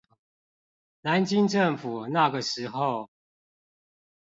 [1.01, 3.11] 南京政府那個時候